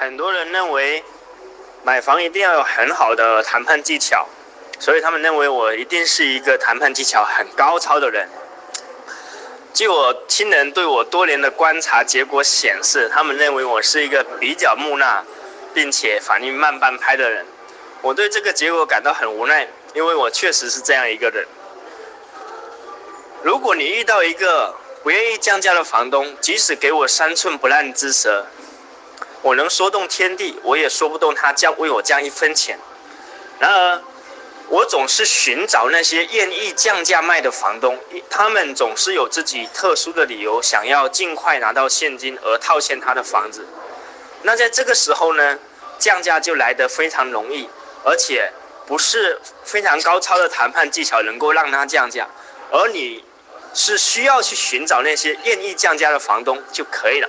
[0.00, 1.02] 很多人认为
[1.82, 4.28] 买房一定要有很好的谈判技巧，
[4.78, 8.28] 所以他们认为我一定是一个谈判技巧很高超的人。
[9.74, 15.24] 据我亲人对我多年的观察结果显示，他们认为我是一个比较木讷，
[15.74, 17.44] 并且反应慢半拍的人。
[18.00, 21.44] 我对这个结果感到很无奈，因为我确实是这样一个人。
[23.42, 28.46] 如果你遇到一个不愿意降价的房东，即使给我三寸不烂之舌，
[29.42, 32.78] 我能说动天地，我也说不动他降为我降一分钱。
[33.58, 34.02] 然而，
[34.68, 37.98] 我总是寻找那些愿意降价卖的房东，
[38.28, 43.66] 他们总是有自己特殊的理由，想要尽快拿到现金而套现他的房子。
[44.42, 45.58] 那在这个时候呢，
[45.98, 47.68] 降价就来得非常容易，
[48.04, 48.52] 而且
[48.86, 52.28] 不是非常高超的谈判技巧能够让他降价，
[52.70, 53.24] 而你
[53.74, 57.28] 是需要去寻找那些愿意降价的房东就可以了。